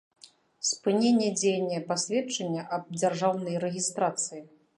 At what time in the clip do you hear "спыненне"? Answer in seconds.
0.69-1.27